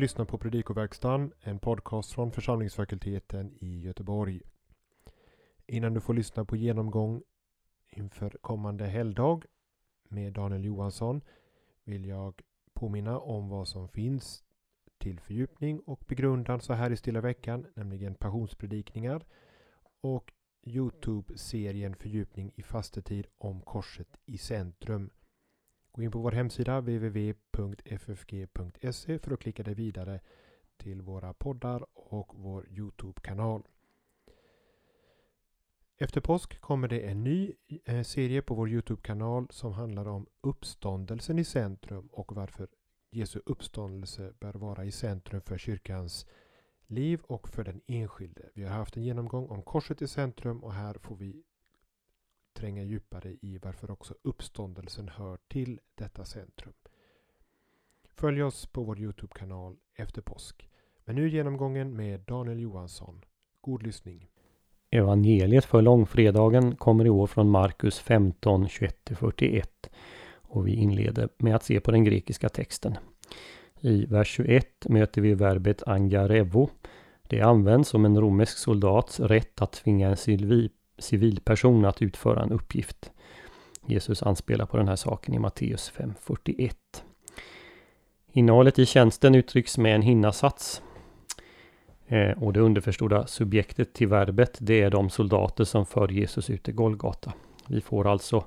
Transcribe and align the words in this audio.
lyssnar 0.00 0.24
på 0.24 0.38
Predikoverkstan, 0.38 1.32
en 1.40 1.58
podcast 1.58 2.12
från 2.12 2.32
församlingsfakulteten 2.32 3.54
i 3.60 3.80
Göteborg. 3.80 4.40
Innan 5.66 5.94
du 5.94 6.00
får 6.00 6.14
lyssna 6.14 6.44
på 6.44 6.56
genomgång 6.56 7.22
inför 7.90 8.30
kommande 8.40 8.86
helgdag 8.86 9.44
med 10.08 10.32
Daniel 10.32 10.64
Johansson 10.64 11.20
vill 11.84 12.06
jag 12.06 12.42
påminna 12.72 13.18
om 13.18 13.48
vad 13.48 13.68
som 13.68 13.88
finns 13.88 14.44
till 14.98 15.20
fördjupning 15.20 15.80
och 15.80 16.04
begrundan 16.08 16.60
så 16.60 16.72
här 16.72 16.90
i 16.90 16.96
stilla 16.96 17.20
veckan, 17.20 17.66
nämligen 17.74 18.14
passionspredikningar 18.14 19.24
och 20.00 20.32
Youtube-serien 20.62 21.94
Fördjupning 21.94 22.52
i 22.56 22.62
fastetid 22.62 23.26
om 23.38 23.60
korset 23.60 24.20
i 24.26 24.38
centrum. 24.38 25.10
Gå 26.00 26.04
in 26.04 26.10
på 26.10 26.18
vår 26.18 26.32
hemsida 26.32 26.80
www.ffg.se 26.80 27.98
för 29.18 29.32
att 29.32 29.40
klicka 29.40 29.62
dig 29.62 29.74
vidare 29.74 30.20
till 30.76 31.02
våra 31.02 31.34
poddar 31.34 31.86
och 31.94 32.32
vår 32.34 32.68
Youtube-kanal. 32.68 33.62
Efter 35.96 36.20
påsk 36.20 36.60
kommer 36.60 36.88
det 36.88 37.00
en 37.00 37.24
ny 37.24 37.52
eh, 37.84 38.02
serie 38.02 38.42
på 38.42 38.54
vår 38.54 38.70
Youtube-kanal 38.70 39.46
som 39.50 39.72
handlar 39.72 40.08
om 40.08 40.26
uppståndelsen 40.40 41.38
i 41.38 41.44
centrum 41.44 42.08
och 42.12 42.32
varför 42.32 42.68
Jesu 43.10 43.40
uppståndelse 43.46 44.32
bör 44.40 44.52
vara 44.52 44.84
i 44.84 44.92
centrum 44.92 45.40
för 45.40 45.58
kyrkans 45.58 46.26
liv 46.86 47.20
och 47.22 47.48
för 47.48 47.64
den 47.64 47.80
enskilde. 47.86 48.42
Vi 48.54 48.64
har 48.64 48.70
haft 48.70 48.96
en 48.96 49.02
genomgång 49.02 49.48
om 49.48 49.62
korset 49.62 50.02
i 50.02 50.08
centrum 50.08 50.64
och 50.64 50.72
här 50.72 50.94
får 50.94 51.16
vi 51.16 51.44
tränga 52.54 52.82
djupare 52.82 53.36
i 53.40 53.58
varför 53.62 53.90
också 53.90 54.14
uppståndelsen 54.22 55.08
hör 55.08 55.38
till 55.48 55.80
detta 55.94 56.24
centrum. 56.24 56.72
Följ 58.08 58.42
oss 58.42 58.66
på 58.66 58.82
vår 58.82 59.00
Youtube-kanal 59.00 59.76
efter 59.94 60.22
påsk. 60.22 60.68
Men 61.04 61.16
nu 61.16 61.28
genomgången 61.28 61.96
med 61.96 62.20
Daniel 62.20 62.60
Johansson. 62.60 63.24
God 63.60 63.82
lyssning! 63.82 64.28
Evangeliet 64.90 65.64
för 65.64 65.82
långfredagen 65.82 66.76
kommer 66.76 67.06
i 67.06 67.10
år 67.10 67.26
från 67.26 67.50
Markus 67.50 67.98
15, 67.98 68.66
21-41 68.66 69.64
och 70.32 70.66
vi 70.66 70.74
inleder 70.74 71.28
med 71.38 71.54
att 71.54 71.64
se 71.64 71.80
på 71.80 71.90
den 71.90 72.04
grekiska 72.04 72.48
texten. 72.48 72.98
I 73.80 74.06
vers 74.06 74.28
21 74.28 74.66
möter 74.88 75.20
vi 75.20 75.34
verbet 75.34 75.82
angarevo. 75.82 76.70
Det 77.22 77.40
används 77.40 77.88
som 77.88 78.04
en 78.04 78.20
romersk 78.20 78.58
soldats 78.58 79.20
rätt 79.20 79.62
att 79.62 79.72
tvinga 79.72 80.08
en 80.08 80.16
civilperson 81.00 81.84
att 81.84 82.02
utföra 82.02 82.42
en 82.42 82.52
uppgift. 82.52 83.10
Jesus 83.86 84.22
anspelar 84.22 84.66
på 84.66 84.76
den 84.76 84.88
här 84.88 84.96
saken 84.96 85.34
i 85.34 85.38
Matteus 85.38 85.92
5.41. 85.96 86.72
Innehållet 88.32 88.78
i 88.78 88.86
tjänsten 88.86 89.34
uttrycks 89.34 89.78
med 89.78 89.94
en 89.94 90.02
hinnasats. 90.02 90.82
Eh, 92.06 92.42
och 92.42 92.52
det 92.52 92.60
underförstådda 92.60 93.26
subjektet 93.26 93.92
till 93.92 94.08
verbet 94.08 94.58
det 94.60 94.80
är 94.80 94.90
de 94.90 95.10
soldater 95.10 95.64
som 95.64 95.86
för 95.86 96.08
Jesus 96.08 96.50
ut 96.50 96.62
till 96.62 96.74
Golgata. 96.74 97.32
Vi 97.66 97.80
får 97.80 98.06
alltså 98.06 98.44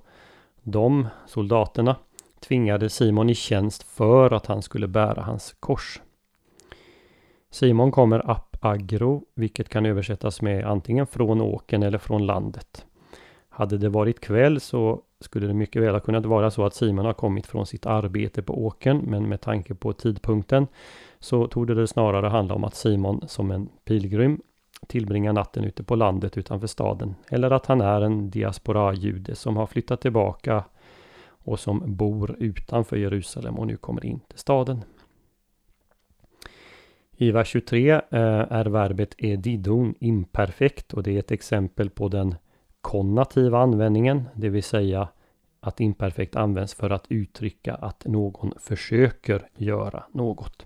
de 0.63 1.07
soldaterna 1.27 1.95
tvingade 2.39 2.89
Simon 2.89 3.29
i 3.29 3.35
tjänst 3.35 3.83
för 3.83 4.33
att 4.33 4.45
han 4.45 4.61
skulle 4.61 4.87
bära 4.87 5.21
hans 5.21 5.55
kors. 5.59 6.01
Simon 7.51 7.91
kommer 7.91 8.29
agro, 8.65 9.23
vilket 9.35 9.69
kan 9.69 9.85
översättas 9.85 10.41
med 10.41 10.65
antingen 10.65 11.07
från 11.07 11.41
åken 11.41 11.83
eller 11.83 11.97
från 11.97 12.25
landet. 12.25 12.85
Hade 13.49 13.77
det 13.77 13.89
varit 13.89 14.19
kväll 14.19 14.59
så 14.59 15.01
skulle 15.19 15.47
det 15.47 15.53
mycket 15.53 15.81
väl 15.81 15.93
ha 15.93 15.99
kunnat 15.99 16.25
vara 16.25 16.51
så 16.51 16.65
att 16.65 16.75
Simon 16.75 17.05
har 17.05 17.13
kommit 17.13 17.47
från 17.47 17.65
sitt 17.65 17.85
arbete 17.85 18.41
på 18.41 18.65
åken, 18.65 18.97
men 18.97 19.29
med 19.29 19.41
tanke 19.41 19.75
på 19.75 19.93
tidpunkten 19.93 20.67
så 21.19 21.47
tog 21.47 21.67
det 21.67 21.87
snarare 21.87 22.27
handla 22.27 22.55
om 22.55 22.63
att 22.63 22.75
Simon 22.75 23.27
som 23.27 23.51
en 23.51 23.69
pilgrim 23.85 24.41
tillbringar 24.87 25.33
natten 25.33 25.63
ute 25.63 25.83
på 25.83 25.95
landet 25.95 26.37
utanför 26.37 26.67
staden. 26.67 27.15
Eller 27.29 27.51
att 27.51 27.65
han 27.65 27.81
är 27.81 28.01
en 28.01 28.29
diaspora-jude 28.29 29.35
som 29.35 29.57
har 29.57 29.67
flyttat 29.67 30.01
tillbaka 30.01 30.63
och 31.27 31.59
som 31.59 31.83
bor 31.85 32.35
utanför 32.39 32.97
Jerusalem 32.97 33.59
och 33.59 33.67
nu 33.67 33.77
kommer 33.77 34.05
in 34.05 34.19
till 34.19 34.39
staden. 34.39 34.83
I 37.17 37.31
vers 37.31 37.47
23 37.47 37.91
eh, 37.91 38.01
är 38.49 38.65
verbet 38.65 39.15
edidon 39.17 39.95
imperfekt 39.99 40.93
och 40.93 41.03
det 41.03 41.11
är 41.15 41.19
ett 41.19 41.31
exempel 41.31 41.89
på 41.89 42.07
den 42.07 42.35
konnativa 42.81 43.59
användningen, 43.59 44.23
det 44.35 44.49
vill 44.49 44.63
säga 44.63 45.07
att 45.59 45.79
imperfekt 45.79 46.35
används 46.35 46.73
för 46.73 46.89
att 46.89 47.05
uttrycka 47.09 47.75
att 47.75 48.05
någon 48.05 48.53
försöker 48.59 49.47
göra 49.55 50.03
något. 50.11 50.65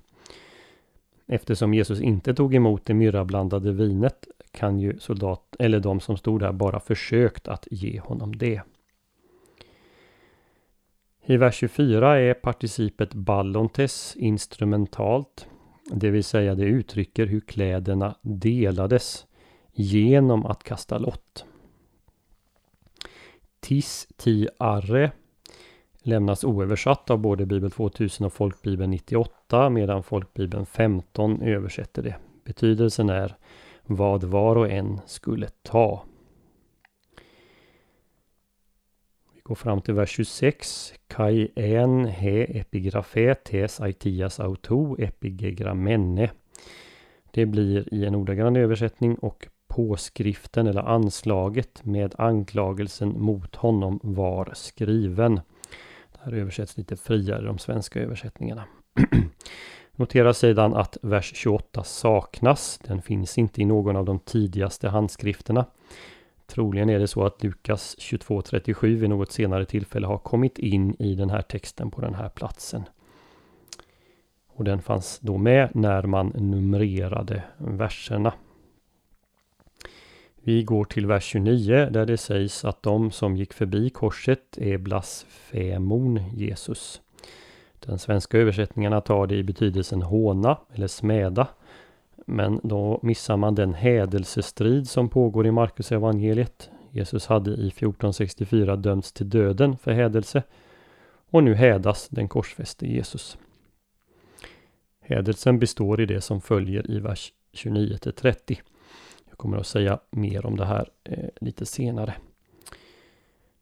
Eftersom 1.27 1.73
Jesus 1.73 2.01
inte 2.01 2.33
tog 2.33 2.55
emot 2.55 2.85
det 2.85 2.93
myrrablandade 2.93 3.71
vinet 3.71 4.27
kan 4.51 4.79
ju 4.79 4.99
soldat, 4.99 5.55
eller 5.59 5.79
de 5.79 5.99
som 5.99 6.17
stod 6.17 6.39
där 6.39 6.51
bara 6.51 6.79
försökt 6.79 7.47
att 7.47 7.67
ge 7.71 7.99
honom 7.99 8.37
det. 8.37 8.61
I 11.25 11.37
vers 11.37 11.55
24 11.55 12.19
är 12.19 12.33
participet 12.33 13.13
ballontes 13.13 14.15
instrumentalt, 14.15 15.47
det 15.91 16.09
vill 16.09 16.23
säga 16.23 16.55
det 16.55 16.65
uttrycker 16.65 17.25
hur 17.25 17.39
kläderna 17.39 18.15
delades 18.21 19.25
genom 19.73 20.45
att 20.45 20.63
kasta 20.63 20.97
lott. 20.97 21.45
Tis 23.59 24.07
ti 24.17 24.47
arre 24.57 25.11
lämnas 25.99 26.43
oöversatt 26.43 27.09
av 27.09 27.19
både 27.19 27.45
Bibel 27.45 27.71
2000 27.71 28.25
och 28.25 28.33
Folkbibeln 28.33 28.91
98 28.91 29.69
medan 29.69 30.03
Folkbibeln 30.03 30.65
15 30.65 31.41
översätter 31.41 32.01
det. 32.01 32.15
Betydelsen 32.43 33.09
är 33.09 33.35
vad 33.83 34.23
var 34.23 34.55
och 34.55 34.71
en 34.71 35.01
skulle 35.05 35.47
ta. 35.61 36.03
Vi 39.47 39.49
går 39.49 39.55
fram 39.55 39.81
till 39.81 39.93
vers 39.93 40.09
26. 40.09 40.93
Kai 41.07 41.47
en 41.55 42.05
he 42.05 42.43
epigrafe 42.43 43.35
tes 43.35 43.79
aitias 43.81 44.39
auto 44.39 44.97
epigegramenne. 44.99 46.29
Det 47.31 47.45
blir 47.45 47.93
i 47.93 48.05
en 48.05 48.15
ordagrann 48.15 48.55
översättning 48.55 49.15
och 49.15 49.47
påskriften 49.67 50.67
eller 50.67 50.81
anslaget 50.81 51.85
med 51.85 52.15
anklagelsen 52.17 53.21
mot 53.21 53.55
honom 53.55 53.99
var 54.03 54.51
skriven. 54.53 55.35
Det 56.11 56.19
Här 56.19 56.33
översätts 56.33 56.77
lite 56.77 56.95
friare 56.95 57.45
de 57.45 57.57
svenska 57.57 57.99
översättningarna. 57.99 58.63
Notera 59.95 60.33
sedan 60.33 60.73
att 60.73 60.97
vers 61.01 61.31
28 61.35 61.83
saknas. 61.83 62.79
Den 62.83 63.01
finns 63.01 63.37
inte 63.37 63.61
i 63.61 63.65
någon 63.65 63.95
av 63.95 64.05
de 64.05 64.19
tidigaste 64.19 64.89
handskrifterna. 64.89 65.65
Troligen 66.47 66.89
är 66.89 66.99
det 66.99 67.07
så 67.07 67.25
att 67.25 67.43
Lukas 67.43 67.95
22.37 67.99 68.95
vid 68.95 69.09
något 69.09 69.31
senare 69.31 69.65
tillfälle 69.65 70.07
har 70.07 70.17
kommit 70.17 70.59
in 70.59 70.95
i 70.99 71.15
den 71.15 71.29
här 71.29 71.41
texten 71.41 71.91
på 71.91 72.01
den 72.01 72.13
här 72.13 72.29
platsen. 72.29 72.83
Och 74.47 74.63
den 74.63 74.81
fanns 74.81 75.19
då 75.19 75.37
med 75.37 75.69
när 75.75 76.03
man 76.03 76.27
numrerade 76.35 77.43
verserna. 77.57 78.33
Vi 80.35 80.63
går 80.63 80.85
till 80.85 81.05
vers 81.05 81.23
29 81.23 81.89
där 81.91 82.05
det 82.05 82.17
sägs 82.17 82.65
att 82.65 82.83
de 82.83 83.11
som 83.11 83.37
gick 83.37 83.53
förbi 83.53 83.89
korset 83.89 84.57
är 84.57 84.77
blasfemon 84.77 86.19
Jesus. 86.33 87.01
Den 87.79 87.99
svenska 87.99 88.37
översättningarna 88.37 89.01
tar 89.01 89.27
det 89.27 89.35
i 89.35 89.43
betydelsen 89.43 90.01
håna 90.01 90.57
eller 90.73 90.87
smäda. 90.87 91.47
Men 92.29 92.59
då 92.63 92.99
missar 93.03 93.37
man 93.37 93.55
den 93.55 93.73
hädelsestrid 93.73 94.89
som 94.89 95.09
pågår 95.09 95.47
i 95.47 95.51
Markus 95.51 95.91
evangeliet. 95.91 96.69
Jesus 96.91 97.27
hade 97.27 97.51
i 97.51 97.67
1464 97.67 98.75
dömts 98.75 99.13
till 99.13 99.29
döden 99.29 99.77
för 99.77 99.91
hädelse 99.91 100.43
och 101.29 101.43
nu 101.43 101.53
hädas 101.53 102.07
den 102.09 102.27
korsfäste 102.27 102.87
Jesus. 102.87 103.37
Hädelsen 104.99 105.59
består 105.59 106.01
i 106.01 106.05
det 106.05 106.21
som 106.21 106.41
följer 106.41 106.91
i 106.91 106.99
vers 106.99 107.33
29 107.53 107.97
30. 107.97 108.61
Jag 109.29 109.37
kommer 109.37 109.57
att 109.57 109.67
säga 109.67 109.99
mer 110.09 110.45
om 110.45 110.57
det 110.57 110.65
här 110.65 110.89
eh, 111.03 111.29
lite 111.41 111.65
senare. 111.65 112.13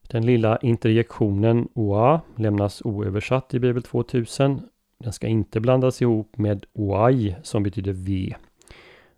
Den 0.01 0.25
lilla 0.25 0.57
interjektionen 0.57 1.67
oa 1.73 2.21
lämnas 2.35 2.81
oöversatt 2.85 3.53
i 3.53 3.59
Bibel 3.59 3.83
2000. 3.83 4.61
Den 4.97 5.13
ska 5.13 5.27
inte 5.27 5.59
blandas 5.59 6.01
ihop 6.01 6.37
med 6.37 6.65
oaj 6.73 7.37
som 7.43 7.63
betyder 7.63 7.93
ve. 7.93 8.35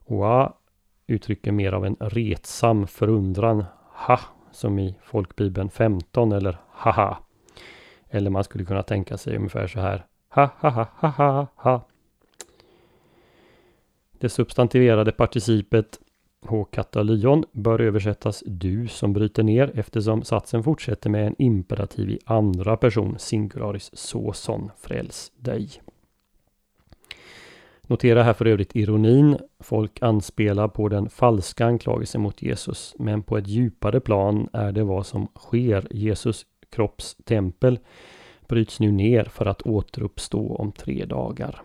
Oa 0.08 0.54
uttrycker 1.08 1.52
mer 1.52 1.72
av 1.72 1.86
en 1.86 1.96
retsam 2.00 2.88
förundran. 2.88 3.66
Ha, 3.94 4.20
som 4.52 4.80
i 4.80 4.96
folkbibeln 5.04 5.70
15 5.70 6.32
eller 6.32 6.58
haha. 6.70 7.18
Eller 8.10 8.30
man 8.30 8.44
skulle 8.44 8.66
kunna 8.66 8.84
tänka 8.84 9.18
sig 9.18 9.38
ungefär 9.38 9.68
så 9.68 9.80
här. 9.80 10.06
Ha, 10.30 10.50
ha, 10.60 10.70
ha, 10.70 10.88
ha, 10.96 11.10
ha, 11.10 11.48
ha. 11.56 11.88
Det 14.20 14.30
substantiverade 14.30 15.12
participet 15.12 16.00
H-katalyon 16.46 17.44
bör 17.52 17.82
översättas 17.82 18.44
du 18.46 18.88
som 18.88 19.14
bryter 19.14 19.44
ner 19.44 19.72
eftersom 19.76 20.24
satsen 20.24 20.64
fortsätter 20.64 21.10
med 21.10 21.28
en 21.28 21.36
imperativ 21.38 22.10
i 22.10 22.20
andra 22.26 22.78
person 22.78 23.20
singularis 23.20 23.90
såson 23.94 24.72
fräls 24.78 25.32
dig. 25.38 25.70
Notera 27.88 28.24
här 28.24 28.34
för 28.34 28.46
övrigt 28.46 28.76
ironin. 28.76 29.38
Folk 29.60 30.02
anspelar 30.02 30.68
på 30.68 30.90
den 30.90 31.10
falska 31.10 31.66
anklagelsen 31.66 32.22
mot 32.22 32.42
Jesus. 32.42 32.96
Men 33.00 33.24
på 33.24 33.38
ett 33.38 33.48
djupare 33.48 34.00
plan 34.00 34.50
är 34.54 34.72
det 34.72 34.84
vad 34.84 35.06
som 35.06 35.28
sker. 35.36 35.88
Jesus 35.92 36.46
kroppstempel 36.70 37.80
bryts 38.48 38.80
nu 38.80 38.92
ner 38.92 39.24
för 39.24 39.46
att 39.46 39.62
återuppstå 39.62 40.56
om 40.56 40.72
tre 40.72 41.06
dagar. 41.06 41.62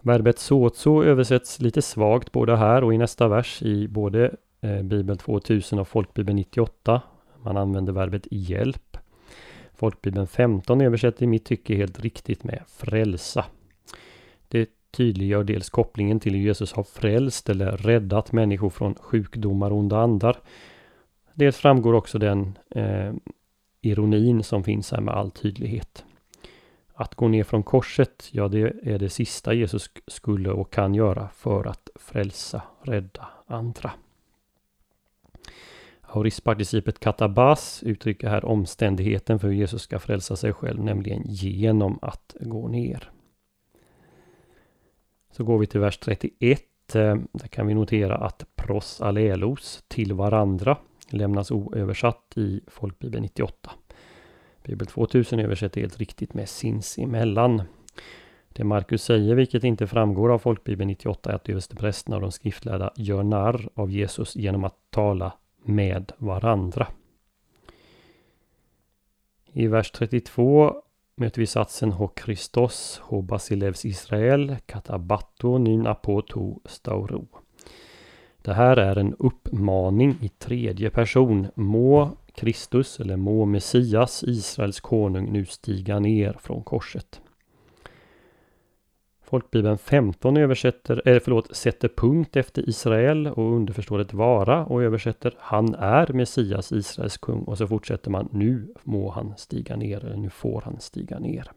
Verbet 0.00 0.38
sozo 0.38 1.04
översätts 1.04 1.60
lite 1.60 1.82
svagt 1.82 2.32
både 2.32 2.56
här 2.56 2.84
och 2.84 2.94
i 2.94 2.98
nästa 2.98 3.28
vers 3.28 3.62
i 3.62 3.88
både 3.88 4.34
eh, 4.60 4.82
Bibel 4.82 5.18
2000 5.18 5.78
och 5.78 5.88
Folkbibeln 5.88 6.36
98. 6.36 7.02
Man 7.42 7.56
använder 7.56 7.92
verbet 7.92 8.26
hjälp. 8.30 8.96
Folkbibeln 9.74 10.26
15 10.26 10.80
översätter 10.80 11.24
i 11.24 11.26
mitt 11.26 11.44
tycke 11.44 11.74
helt 11.74 12.00
riktigt 12.00 12.44
med 12.44 12.62
frälsa. 12.68 13.44
Tydliggör 14.90 15.44
dels 15.44 15.70
kopplingen 15.70 16.20
till 16.20 16.34
hur 16.34 16.40
Jesus 16.40 16.72
har 16.72 16.84
frälst 16.84 17.48
eller 17.48 17.76
räddat 17.76 18.32
människor 18.32 18.70
från 18.70 18.94
sjukdomar 18.94 19.70
och 19.70 19.76
onda 19.76 19.98
andar. 19.98 20.36
Dels 21.34 21.56
framgår 21.56 21.92
också 21.92 22.18
den 22.18 22.58
eh, 22.70 23.12
ironin 23.80 24.42
som 24.42 24.64
finns 24.64 24.92
här 24.92 25.00
med 25.00 25.14
all 25.14 25.30
tydlighet. 25.30 26.04
Att 26.94 27.14
gå 27.14 27.28
ner 27.28 27.44
från 27.44 27.62
korset, 27.62 28.28
ja 28.32 28.48
det 28.48 28.60
är 28.82 28.98
det 28.98 29.08
sista 29.08 29.54
Jesus 29.54 29.90
skulle 30.06 30.50
och 30.50 30.72
kan 30.72 30.94
göra 30.94 31.28
för 31.28 31.64
att 31.64 31.88
frälsa, 31.94 32.62
rädda 32.82 33.28
andra. 33.46 33.92
Aoristparticipet 36.00 37.00
katabas 37.00 37.82
uttrycker 37.82 38.28
här 38.28 38.44
omständigheten 38.44 39.38
för 39.38 39.48
hur 39.48 39.54
Jesus 39.54 39.82
ska 39.82 39.98
frälsa 39.98 40.36
sig 40.36 40.52
själv, 40.52 40.84
nämligen 40.84 41.22
genom 41.26 41.98
att 42.02 42.36
gå 42.40 42.68
ner. 42.68 43.10
Så 45.38 45.44
går 45.44 45.58
vi 45.58 45.66
till 45.66 45.80
vers 45.80 45.98
31. 45.98 46.62
Eh, 46.94 47.16
där 47.32 47.48
kan 47.48 47.66
vi 47.66 47.74
notera 47.74 48.16
att 48.16 48.46
pros 48.56 49.00
allelos, 49.00 49.84
till 49.88 50.12
varandra, 50.12 50.76
lämnas 51.10 51.50
oöversatt 51.50 52.32
i 52.36 52.60
Folkbibeln 52.66 53.22
98. 53.22 53.70
Bibel 54.64 54.86
2000 54.86 55.40
översätter 55.40 55.80
helt 55.80 55.98
riktigt 55.98 56.34
med 56.34 56.48
sinsemellan. 56.48 57.62
Det 58.48 58.64
Markus 58.64 59.02
säger, 59.02 59.34
vilket 59.34 59.64
inte 59.64 59.86
framgår 59.86 60.32
av 60.32 60.38
Folkbibeln 60.38 60.88
98, 60.88 61.30
är 61.30 61.34
att 61.34 61.48
översteprästerna 61.48 62.16
och 62.16 62.22
de 62.22 62.32
skriftlärda 62.32 62.92
gör 62.96 63.22
narr 63.22 63.68
av 63.74 63.90
Jesus 63.90 64.36
genom 64.36 64.64
att 64.64 64.76
tala 64.90 65.32
med 65.62 66.12
varandra. 66.18 66.86
I 69.52 69.66
vers 69.66 69.90
32 69.90 70.82
möter 71.18 71.40
vi 71.40 71.46
satsen 71.46 71.92
Ho 71.92 72.10
Christos, 72.24 73.00
Ho 73.02 73.22
Basilevs 73.22 73.84
Israel, 73.84 74.56
Katabato, 74.66 75.58
Nyn 75.58 75.86
Apoto, 75.86 76.60
Stauro. 76.64 77.26
Det 78.42 78.54
här 78.54 78.76
är 78.76 78.96
en 78.96 79.14
uppmaning 79.18 80.18
i 80.22 80.28
tredje 80.28 80.90
person. 80.90 81.46
Må 81.54 82.16
Kristus 82.34 83.00
eller 83.00 83.16
må 83.16 83.44
Messias, 83.44 84.24
Israels 84.26 84.80
konung, 84.80 85.32
nu 85.32 85.46
stiga 85.46 85.98
ner 85.98 86.36
från 86.40 86.62
korset. 86.62 87.20
Folkbibeln 89.28 89.78
15 89.78 90.36
översätter, 90.36 91.02
eller 91.04 91.20
förlåt, 91.20 91.56
sätter 91.56 91.88
punkt 91.88 92.36
efter 92.36 92.68
Israel 92.68 93.26
och 93.26 93.54
underförstår 93.54 94.00
ett 94.00 94.12
vara 94.12 94.64
och 94.64 94.82
översätter 94.82 95.34
Han 95.38 95.74
är 95.74 96.12
Messias, 96.12 96.72
Israels 96.72 97.18
kung 97.18 97.42
och 97.42 97.58
så 97.58 97.66
fortsätter 97.66 98.10
man 98.10 98.28
Nu 98.32 98.74
må 98.82 99.10
han 99.10 99.34
stiga 99.36 99.76
ner, 99.76 100.04
eller 100.04 100.16
nu 100.16 100.30
får 100.30 100.60
han 100.60 100.80
stiga 100.80 101.18
ner. 101.18 101.50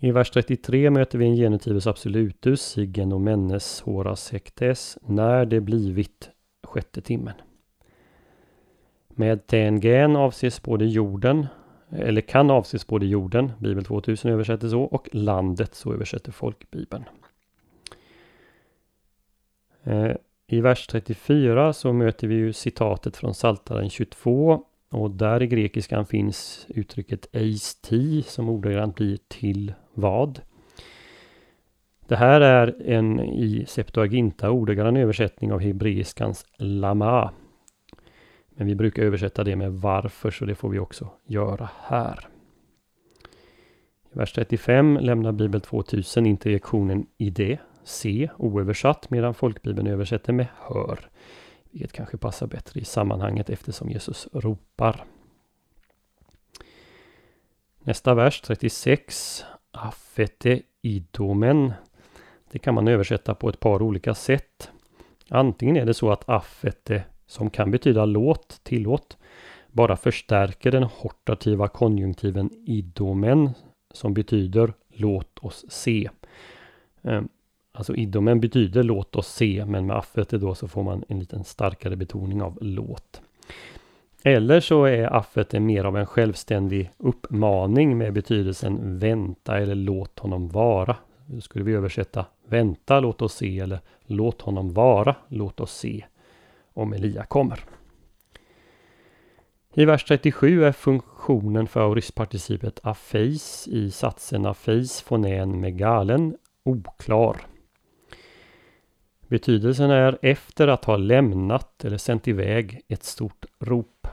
I 0.00 0.10
vers 0.10 0.30
33 0.30 0.90
möter 0.90 1.18
vi 1.18 1.24
en 1.24 1.36
genitivus 1.36 1.86
absolutus 1.86 2.78
i 2.78 2.86
genomenes 2.86 3.80
horas 3.80 4.32
hektes 4.32 4.98
när 5.06 5.46
det 5.46 5.60
blivit 5.60 6.30
sjätte 6.62 7.00
timmen. 7.00 7.34
Med 9.08 9.46
tengen 9.46 10.16
avses 10.16 10.62
både 10.62 10.86
jorden, 10.86 11.46
eller 11.90 12.20
kan 12.20 12.50
avses 12.50 12.86
både 12.86 13.06
jorden, 13.06 13.52
Bibel 13.58 13.84
2000 13.84 14.30
översätter 14.30 14.68
så, 14.68 14.82
och 14.82 15.08
landet, 15.12 15.74
så 15.74 15.92
översätter 15.92 16.32
folkbibeln. 16.32 17.04
Eh, 19.82 20.12
I 20.46 20.60
vers 20.60 20.86
34 20.86 21.72
så 21.72 21.92
möter 21.92 22.26
vi 22.26 22.34
ju 22.34 22.52
citatet 22.52 23.16
från 23.16 23.34
Saltaren 23.34 23.90
22 23.90 24.64
och 24.90 25.10
där 25.10 25.42
i 25.42 25.46
grekiskan 25.46 26.06
finns 26.06 26.66
uttrycket 26.68 27.26
eisti 27.32 28.22
som 28.22 28.48
ordagrant 28.48 28.94
blir 28.94 29.18
till 29.28 29.72
vad. 29.94 30.40
Det 32.08 32.16
här 32.16 32.40
är 32.40 32.82
en 32.86 33.20
i 33.20 33.64
Septuaginta 33.68 34.50
ordagrann 34.50 34.96
översättning 34.96 35.52
av 35.52 35.60
hebreiskans 35.60 36.46
lama 36.56 37.32
men 38.58 38.66
vi 38.66 38.74
brukar 38.74 39.02
översätta 39.02 39.44
det 39.44 39.56
med 39.56 39.72
varför 39.72 40.30
så 40.30 40.44
det 40.44 40.54
får 40.54 40.68
vi 40.68 40.78
också 40.78 41.10
göra 41.26 41.70
här. 41.80 42.28
I 44.12 44.18
vers 44.18 44.32
35 44.32 44.96
lämnar 44.96 45.32
Bibel 45.32 45.60
2000 45.60 46.26
interjektionen 46.26 47.06
i 47.18 47.30
det, 47.30 47.58
se, 47.84 48.30
oöversatt, 48.36 49.10
medan 49.10 49.34
folkbibeln 49.34 49.86
översätter 49.86 50.32
med 50.32 50.46
hör. 50.56 51.10
Vilket 51.70 51.92
kanske 51.92 52.16
passar 52.16 52.46
bättre 52.46 52.80
i 52.80 52.84
sammanhanget 52.84 53.50
eftersom 53.50 53.90
Jesus 53.90 54.28
ropar. 54.32 55.04
Nästa 57.80 58.14
vers 58.14 58.40
36. 58.40 59.44
Affete 59.70 60.62
idomen. 60.82 61.72
Det 62.50 62.58
kan 62.58 62.74
man 62.74 62.88
översätta 62.88 63.34
på 63.34 63.48
ett 63.48 63.60
par 63.60 63.82
olika 63.82 64.14
sätt. 64.14 64.70
Antingen 65.28 65.76
är 65.76 65.86
det 65.86 65.94
så 65.94 66.10
att 66.10 66.28
affete 66.28 67.04
som 67.28 67.50
kan 67.50 67.70
betyda 67.70 68.04
låt, 68.04 68.60
tillåt, 68.62 69.16
bara 69.72 69.96
förstärker 69.96 70.70
den 70.70 70.82
hortativa 70.82 71.68
konjunktiven 71.68 72.50
idomen 72.66 73.50
som 73.94 74.14
betyder 74.14 74.72
låt 74.94 75.38
oss 75.38 75.64
se. 75.68 76.10
Ehm, 77.02 77.28
alltså 77.72 77.94
idomen 77.94 78.40
betyder 78.40 78.82
låt 78.82 79.16
oss 79.16 79.28
se 79.28 79.64
men 79.66 79.86
med 79.86 79.96
affetet 79.96 80.40
då 80.40 80.54
så 80.54 80.68
får 80.68 80.82
man 80.82 81.04
en 81.08 81.18
liten 81.18 81.44
starkare 81.44 81.96
betoning 81.96 82.42
av 82.42 82.58
låt. 82.60 83.22
Eller 84.22 84.60
så 84.60 84.84
är 84.84 85.16
affetet 85.16 85.62
mer 85.62 85.84
av 85.84 85.96
en 85.96 86.06
självständig 86.06 86.90
uppmaning 86.98 87.98
med 87.98 88.12
betydelsen 88.12 88.98
vänta 88.98 89.58
eller 89.58 89.74
låt 89.74 90.18
honom 90.18 90.48
vara. 90.48 90.96
Då 91.26 91.40
skulle 91.40 91.64
vi 91.64 91.72
översätta 91.72 92.26
vänta, 92.46 93.00
låt 93.00 93.22
oss 93.22 93.34
se 93.34 93.58
eller 93.58 93.80
låt 94.06 94.42
honom 94.42 94.72
vara, 94.72 95.16
låt 95.28 95.60
oss 95.60 95.72
se 95.72 96.04
om 96.78 96.92
Elia 96.92 97.24
kommer. 97.24 97.64
I 99.74 99.84
vers 99.84 100.04
37 100.04 100.64
är 100.64 100.72
funktionen 100.72 101.66
för 101.66 101.80
aoristparticipet 101.80 102.80
afeis 102.82 103.68
i 103.68 103.90
satsen 103.90 104.46
afeis 104.46 105.02
fonän 105.02 105.60
megalen 105.60 106.36
oklar. 106.64 107.36
Betydelsen 109.28 109.90
är 109.90 110.18
efter 110.22 110.68
att 110.68 110.84
ha 110.84 110.96
lämnat 110.96 111.84
eller 111.84 111.98
sänt 111.98 112.28
iväg 112.28 112.80
ett 112.88 113.04
stort 113.04 113.44
rop. 113.58 114.06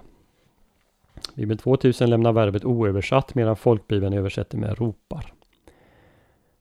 Bibel 1.35 1.57
2000 1.57 2.09
lämnar 2.09 2.33
verbet 2.33 2.65
oöversatt 2.65 3.35
medan 3.35 3.55
folkbibeln 3.55 4.13
översätter 4.13 4.57
med 4.57 4.79
ropar. 4.79 5.33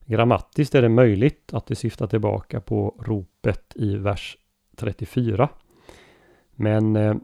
Grammatiskt 0.07 0.75
är 0.75 0.83
det 0.83 0.89
möjligt 0.89 1.55
att 1.55 1.67
det 1.67 1.75
syftar 1.75 2.07
tillbaka 2.07 2.61
på 2.61 2.95
ropet 2.99 3.73
i 3.75 3.97
vers 3.97 4.37
34. 4.77 5.49
Men 6.57 6.97
eh, 6.97 7.15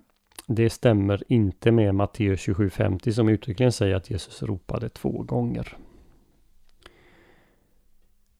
det 0.46 0.70
stämmer 0.70 1.22
inte 1.28 1.72
med 1.72 1.94
Matteus 1.94 2.48
27.50 2.48 3.10
som 3.10 3.28
uttryckligen 3.28 3.72
säger 3.72 3.94
att 3.94 4.10
Jesus 4.10 4.42
ropade 4.42 4.88
två 4.88 5.22
gånger. 5.22 5.76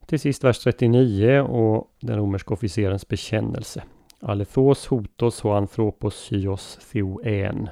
Till 0.06 0.20
sist 0.20 0.44
vers 0.44 0.58
39 0.58 1.40
och 1.40 1.94
den 2.00 2.16
romerska 2.16 2.54
officerens 2.54 3.08
bekännelse. 3.08 3.82
Alethos 4.20 4.86
hotos 4.86 5.44
och 5.44 5.56
anthropos 5.56 6.32
hyos 6.32 6.78
theo 6.92 7.20
en. 7.24 7.68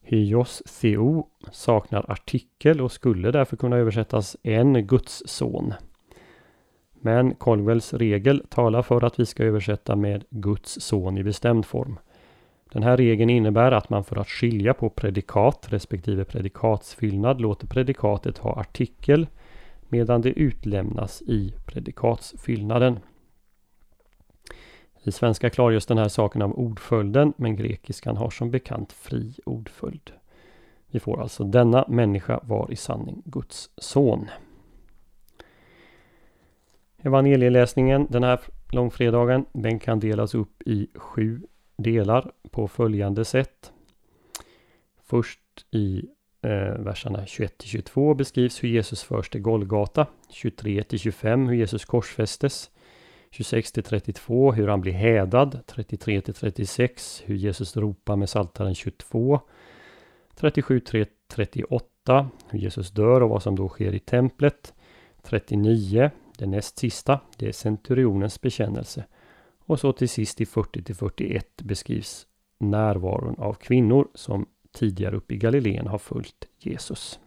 Hyos 0.00 0.62
theo 0.80 1.26
saknar 1.52 2.10
artikel 2.10 2.80
och 2.80 2.92
skulle 2.92 3.30
därför 3.30 3.56
kunna 3.56 3.76
översättas 3.76 4.36
en 4.42 4.86
Guds 4.86 5.22
son. 5.26 5.74
Men 7.00 7.34
Colwells 7.34 7.94
regel 7.94 8.46
talar 8.48 8.82
för 8.82 9.04
att 9.04 9.20
vi 9.20 9.26
ska 9.26 9.44
översätta 9.44 9.96
med 9.96 10.24
Guds 10.30 10.80
son 10.80 11.18
i 11.18 11.22
bestämd 11.22 11.66
form. 11.66 11.98
Den 12.72 12.82
här 12.82 12.96
regeln 12.96 13.30
innebär 13.30 13.72
att 13.72 13.90
man 13.90 14.04
för 14.04 14.16
att 14.16 14.28
skilja 14.28 14.74
på 14.74 14.90
predikat 14.90 15.66
respektive 15.68 16.24
predikatsfyllnad 16.24 17.40
låter 17.40 17.66
predikatet 17.66 18.38
ha 18.38 18.60
artikel 18.60 19.26
medan 19.88 20.20
det 20.20 20.28
utlämnas 20.28 21.22
i 21.22 21.54
predikatsfyllnaden. 21.66 22.98
I 25.02 25.12
svenska 25.12 25.50
klargörs 25.50 25.86
den 25.86 25.98
här 25.98 26.08
saken 26.08 26.42
av 26.42 26.52
ordföljden 26.58 27.32
men 27.36 27.56
grekiskan 27.56 28.16
har 28.16 28.30
som 28.30 28.50
bekant 28.50 28.92
fri 28.92 29.34
ordföljd. 29.46 30.12
Vi 30.90 31.00
får 31.00 31.22
alltså 31.22 31.44
denna 31.44 31.84
människa 31.88 32.40
var 32.42 32.72
i 32.72 32.76
sanning 32.76 33.22
Guds 33.24 33.70
son. 33.76 34.28
Evangelieläsningen 37.02 38.06
den 38.10 38.22
här 38.22 38.40
långfredagen 38.72 39.44
den 39.52 39.78
kan 39.78 40.00
delas 40.00 40.34
upp 40.34 40.62
i 40.62 40.88
sju 40.94 41.40
delar 41.76 42.32
på 42.50 42.68
följande 42.68 43.24
sätt. 43.24 43.72
Först 45.02 45.40
i 45.70 46.04
eh, 46.42 46.74
verserna 46.78 47.26
21 47.26 47.62
22 47.62 48.14
beskrivs 48.14 48.64
hur 48.64 48.68
Jesus 48.68 49.02
förs 49.02 49.30
till 49.30 49.40
Golgata. 49.40 50.06
23 50.30 50.84
25 50.98 51.48
hur 51.48 51.56
Jesus 51.56 51.84
korsfästes. 51.84 52.70
26 53.30 53.72
32 53.72 54.52
hur 54.52 54.68
han 54.68 54.80
blir 54.80 54.92
hädad. 54.92 55.60
33 55.66 56.20
36 56.20 57.22
hur 57.26 57.34
Jesus 57.34 57.76
ropar 57.76 58.16
med 58.16 58.28
Saltaren 58.28 58.74
22. 58.74 59.40
37 60.34 60.80
38 61.28 62.28
hur 62.48 62.58
Jesus 62.58 62.90
dör 62.90 63.20
och 63.20 63.30
vad 63.30 63.42
som 63.42 63.56
då 63.56 63.68
sker 63.68 63.94
i 63.94 63.98
templet. 63.98 64.74
39 65.22 66.10
det 66.40 66.46
näst 66.46 66.78
sista, 66.78 67.20
det 67.36 67.48
är 67.48 67.52
centurionens 67.52 68.40
bekännelse. 68.40 69.04
Och 69.58 69.80
så 69.80 69.92
till 69.92 70.08
sist 70.08 70.40
i 70.40 70.46
40 70.46 70.94
41 70.94 71.62
beskrivs 71.62 72.26
närvaron 72.58 73.34
av 73.38 73.54
kvinnor 73.54 74.08
som 74.14 74.46
tidigare 74.72 75.16
uppe 75.16 75.34
i 75.34 75.36
Galileen 75.36 75.86
har 75.86 75.98
följt 75.98 76.48
Jesus. 76.58 77.20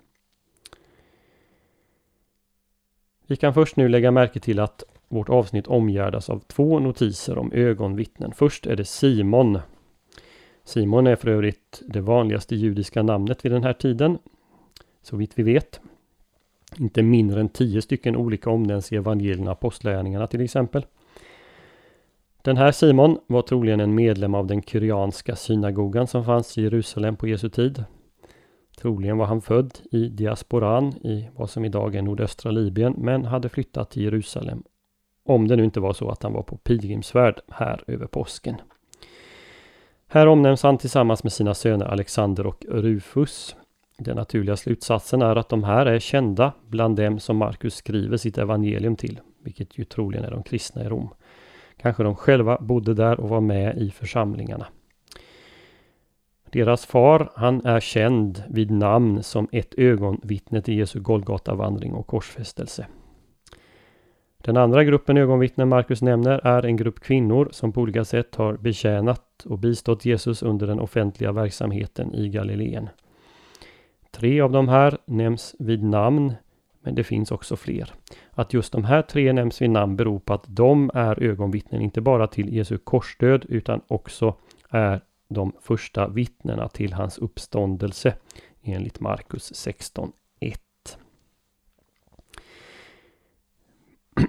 Vi 3.27 3.35
kan 3.35 3.53
först 3.53 3.75
nu 3.75 3.89
lägga 3.89 4.11
märke 4.11 4.39
till 4.39 4.59
att 4.59 4.83
vårt 5.07 5.29
avsnitt 5.29 5.67
omgärdas 5.67 6.29
av 6.29 6.39
två 6.39 6.79
notiser 6.79 7.37
om 7.37 7.51
ögonvittnen. 7.51 8.31
Först 8.31 8.65
är 8.65 8.75
det 8.75 8.85
Simon. 8.85 9.59
Simon 10.63 11.07
är 11.07 11.15
för 11.15 11.27
övrigt 11.27 11.81
det 11.87 12.01
vanligaste 12.01 12.55
judiska 12.55 13.03
namnet 13.03 13.45
vid 13.45 13.51
den 13.51 13.63
här 13.63 13.73
tiden. 13.73 14.17
Så 15.01 15.17
vitt 15.17 15.31
vi 15.35 15.43
vet. 15.43 15.81
Inte 16.77 17.03
mindre 17.03 17.39
än 17.39 17.49
tio 17.49 17.81
stycken 17.81 18.15
olika 18.15 18.49
omnämns 18.49 18.91
i 18.91 18.95
evangelierna 18.95 19.51
apostlagärningarna 19.51 20.27
till 20.27 20.41
exempel. 20.41 20.85
Den 22.41 22.57
här 22.57 22.71
Simon 22.71 23.17
var 23.27 23.41
troligen 23.41 23.79
en 23.79 23.95
medlem 23.95 24.35
av 24.35 24.47
den 24.47 24.61
kyrianska 24.61 25.35
synagogan 25.35 26.07
som 26.07 26.25
fanns 26.25 26.57
i 26.57 26.61
Jerusalem 26.61 27.15
på 27.15 27.27
Jesu 27.27 27.49
tid. 27.49 27.83
Troligen 28.77 29.17
var 29.17 29.25
han 29.25 29.41
född 29.41 29.79
i 29.91 30.09
diasporan 30.09 30.87
i 30.89 31.29
vad 31.35 31.49
som 31.49 31.65
idag 31.65 31.95
är 31.95 32.01
nordöstra 32.01 32.51
Libyen 32.51 32.93
men 32.97 33.25
hade 33.25 33.49
flyttat 33.49 33.91
till 33.91 34.03
Jerusalem. 34.03 34.63
Om 35.25 35.47
det 35.47 35.55
nu 35.55 35.63
inte 35.63 35.79
var 35.79 35.93
så 35.93 36.09
att 36.09 36.23
han 36.23 36.33
var 36.33 36.43
på 36.43 36.57
pilgrimsfärd 36.57 37.41
här 37.49 37.83
över 37.87 38.07
påsken. 38.07 38.55
Här 40.07 40.27
omnämns 40.27 40.63
han 40.63 40.77
tillsammans 40.77 41.23
med 41.23 41.33
sina 41.33 41.53
söner 41.53 41.85
Alexander 41.85 42.47
och 42.47 42.65
Rufus. 42.69 43.55
Den 44.03 44.15
naturliga 44.15 44.55
slutsatsen 44.55 45.21
är 45.21 45.35
att 45.35 45.49
de 45.49 45.63
här 45.63 45.85
är 45.85 45.99
kända 45.99 46.53
bland 46.67 46.95
dem 46.95 47.19
som 47.19 47.37
Markus 47.37 47.75
skriver 47.75 48.17
sitt 48.17 48.37
evangelium 48.37 48.95
till, 48.95 49.19
vilket 49.43 49.77
ju 49.77 49.83
troligen 49.83 50.25
är 50.25 50.31
de 50.31 50.43
kristna 50.43 50.83
i 50.83 50.89
Rom. 50.89 51.09
Kanske 51.77 52.03
de 52.03 52.15
själva 52.15 52.57
bodde 52.61 52.93
där 52.93 53.19
och 53.19 53.29
var 53.29 53.41
med 53.41 53.77
i 53.77 53.91
församlingarna. 53.91 54.67
Deras 56.51 56.85
far, 56.85 57.31
han 57.35 57.65
är 57.65 57.79
känd 57.79 58.43
vid 58.49 58.71
namn 58.71 59.23
som 59.23 59.47
ett 59.51 59.73
ögonvittne 59.77 60.61
till 60.61 60.77
Jesu 60.77 60.99
Golgatavandring 60.99 61.93
och 61.93 62.07
korsfästelse. 62.07 62.87
Den 64.37 64.57
andra 64.57 64.83
gruppen 64.83 65.17
ögonvittnen 65.17 65.69
Markus 65.69 66.01
nämner 66.01 66.47
är 66.47 66.65
en 66.65 66.77
grupp 66.77 66.99
kvinnor 66.99 67.49
som 67.51 67.71
på 67.71 67.81
olika 67.81 68.05
sätt 68.05 68.35
har 68.35 68.57
betjänat 68.57 69.45
och 69.45 69.59
bistått 69.59 70.05
Jesus 70.05 70.43
under 70.43 70.67
den 70.67 70.79
offentliga 70.79 71.31
verksamheten 71.31 72.13
i 72.13 72.29
Galileen. 72.29 72.89
Tre 74.13 74.41
av 74.41 74.51
de 74.51 74.67
här 74.67 74.97
nämns 75.05 75.55
vid 75.59 75.83
namn, 75.83 76.33
men 76.81 76.95
det 76.95 77.03
finns 77.03 77.31
också 77.31 77.55
fler. 77.55 77.93
Att 78.31 78.53
just 78.53 78.71
de 78.71 78.83
här 78.83 79.01
tre 79.01 79.33
nämns 79.33 79.61
vid 79.61 79.69
namn 79.69 79.95
beror 79.95 80.19
på 80.19 80.33
att 80.33 80.43
de 80.47 80.91
är 80.93 81.23
ögonvittnen 81.23 81.81
inte 81.81 82.01
bara 82.01 82.27
till 82.27 82.53
Jesu 82.53 82.77
korsdöd 82.77 83.45
utan 83.49 83.81
också 83.87 84.35
är 84.69 85.01
de 85.29 85.51
första 85.61 86.07
vittnena 86.07 86.69
till 86.69 86.93
hans 86.93 87.17
uppståndelse 87.17 88.15
enligt 88.61 88.99
Markus 88.99 89.51
16.1. 89.67 90.11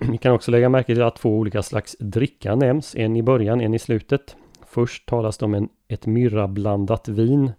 Vi 0.10 0.18
kan 0.18 0.32
också 0.32 0.50
lägga 0.50 0.68
märke 0.68 0.94
till 0.94 1.02
att 1.02 1.16
två 1.16 1.38
olika 1.38 1.62
slags 1.62 1.96
dricka 2.00 2.54
nämns, 2.54 2.94
en 2.94 3.16
i 3.16 3.22
början, 3.22 3.60
en 3.60 3.74
i 3.74 3.78
slutet. 3.78 4.36
Först 4.66 5.06
talas 5.06 5.38
det 5.38 5.44
om 5.44 5.54
en, 5.54 5.68
ett 5.88 6.06
myrrablandat 6.06 7.08
vin 7.08 7.52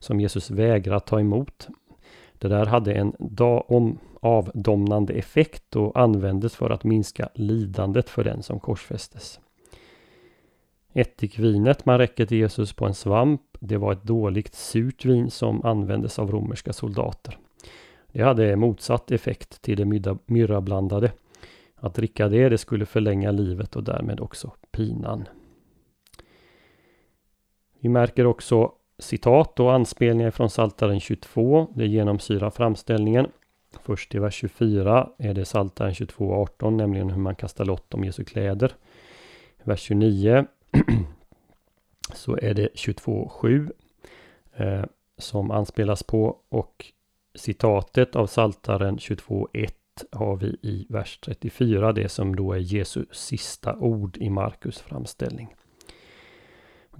som 0.00 0.20
Jesus 0.20 0.50
vägrar 0.50 0.98
ta 0.98 1.20
emot. 1.20 1.68
Det 2.38 2.48
där 2.48 2.66
hade 2.66 2.92
en 2.92 3.16
om, 3.68 3.98
avdomnande 4.20 5.12
effekt 5.12 5.76
och 5.76 6.00
användes 6.00 6.56
för 6.56 6.70
att 6.70 6.84
minska 6.84 7.28
lidandet 7.34 8.10
för 8.10 8.24
den 8.24 8.42
som 8.42 8.60
korsfästes. 8.60 9.40
Ättikvinet 10.92 11.86
man 11.86 11.98
räcker 11.98 12.26
till 12.26 12.38
Jesus 12.38 12.72
på 12.72 12.86
en 12.86 12.94
svamp, 12.94 13.42
det 13.60 13.76
var 13.76 13.92
ett 13.92 14.02
dåligt 14.02 14.54
surt 14.54 15.04
vin 15.04 15.30
som 15.30 15.64
användes 15.64 16.18
av 16.18 16.30
romerska 16.30 16.72
soldater. 16.72 17.38
Det 18.12 18.22
hade 18.22 18.56
motsatt 18.56 19.10
effekt 19.10 19.62
till 19.62 19.76
det 19.76 20.18
myrrablandade. 20.26 21.12
Att 21.74 21.94
dricka 21.94 22.28
det, 22.28 22.48
det 22.48 22.58
skulle 22.58 22.86
förlänga 22.86 23.30
livet 23.30 23.76
och 23.76 23.84
därmed 23.84 24.20
också 24.20 24.52
pinan. 24.72 25.28
Vi 27.80 27.88
märker 27.88 28.26
också 28.26 28.72
citat 29.00 29.60
och 29.60 29.72
anspelningar 29.72 30.30
från 30.30 30.50
Saltaren 30.50 31.00
22. 31.00 31.68
Det 31.74 31.86
genomsyrar 31.86 32.50
framställningen. 32.50 33.26
Först 33.82 34.14
i 34.14 34.18
vers 34.18 34.34
24 34.34 35.08
är 35.18 35.34
det 35.34 35.44
Saltaren 35.44 35.92
22.18, 35.92 36.70
nämligen 36.70 37.10
hur 37.10 37.20
man 37.20 37.34
kastar 37.34 37.64
lott 37.64 37.94
om 37.94 38.04
Jesu 38.04 38.24
kläder. 38.24 38.72
Vers 39.62 39.80
29 39.80 40.44
så 42.14 42.36
är 42.36 42.54
det 42.54 42.68
22.7 42.74 43.72
eh, 44.56 44.84
som 45.18 45.50
anspelas 45.50 46.02
på 46.02 46.36
och 46.48 46.86
citatet 47.34 48.16
av 48.16 48.26
Saltaren 48.26 48.98
22.1 48.98 49.70
har 50.12 50.36
vi 50.36 50.46
i 50.62 50.86
vers 50.88 51.18
34, 51.22 51.92
det 51.92 52.08
som 52.08 52.36
då 52.36 52.52
är 52.52 52.58
Jesu 52.58 53.04
sista 53.12 53.76
ord 53.76 54.16
i 54.16 54.30
Markus 54.30 54.78
framställning. 54.78 55.54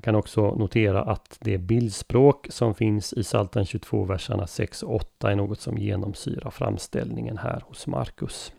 Man 0.00 0.04
kan 0.04 0.14
också 0.14 0.54
notera 0.54 1.02
att 1.02 1.38
det 1.40 1.58
bildspråk 1.58 2.46
som 2.50 2.74
finns 2.74 3.12
i 3.12 3.22
Psaltaren 3.22 3.66
22, 3.66 4.04
verserna 4.04 4.46
6 4.46 4.82
och 4.82 4.94
8 4.94 5.30
är 5.30 5.36
något 5.36 5.60
som 5.60 5.78
genomsyrar 5.78 6.50
framställningen 6.50 7.38
här 7.38 7.62
hos 7.66 7.86
Markus. 7.86 8.52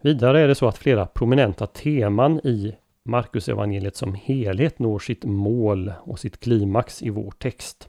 Vidare 0.00 0.40
är 0.40 0.48
det 0.48 0.54
så 0.54 0.68
att 0.68 0.78
flera 0.78 1.06
prominenta 1.06 1.66
teman 1.66 2.40
i 2.44 2.74
Markus 3.02 3.48
evangeliet 3.48 3.96
som 3.96 4.14
helhet 4.14 4.78
når 4.78 4.98
sitt 4.98 5.24
mål 5.24 5.92
och 6.00 6.18
sitt 6.18 6.40
klimax 6.40 7.02
i 7.02 7.10
vår 7.10 7.30
text. 7.30 7.88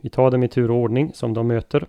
Vi 0.00 0.10
tar 0.10 0.30
dem 0.30 0.42
i 0.42 0.48
tur 0.48 0.70
och 0.70 0.76
ordning 0.76 1.12
som 1.14 1.34
de 1.34 1.46
möter. 1.46 1.86